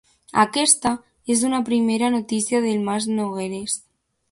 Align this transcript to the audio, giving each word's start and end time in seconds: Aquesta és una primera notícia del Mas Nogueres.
Aquesta 0.43 0.93
és 1.35 1.43
una 1.51 1.59
primera 1.69 2.11
notícia 2.15 2.65
del 2.67 2.83
Mas 2.91 3.09
Nogueres. 3.21 3.79